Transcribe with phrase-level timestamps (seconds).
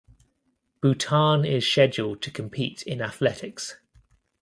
[0.81, 3.77] Bhutan is scheduled to compete in athletics.